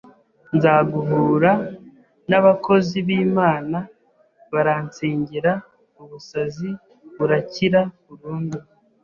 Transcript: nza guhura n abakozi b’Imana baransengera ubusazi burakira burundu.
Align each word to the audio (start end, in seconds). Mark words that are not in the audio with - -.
nza 0.55 0.75
guhura 0.91 1.51
n 2.29 2.31
abakozi 2.39 2.97
b’Imana 3.07 3.77
baransengera 4.51 5.53
ubusazi 6.01 6.69
burakira 7.15 7.81
burundu. 8.07 8.57